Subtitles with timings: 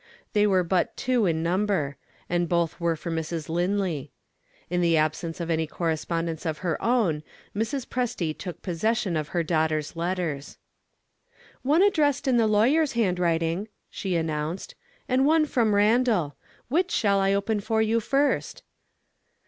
[0.33, 1.95] They were but two in number
[2.27, 3.49] and both were for Mrs.
[3.49, 4.11] Linley.
[4.67, 7.21] In the absence of any correspondence of her own,
[7.55, 7.85] Mrs.
[7.85, 10.57] Presty took possession of her daughter's letters.
[11.61, 14.73] "One addressed in the lawyer's handwriting," she announced;
[15.07, 16.35] "and one from Randal.
[16.67, 18.63] Which shall I open for you first?"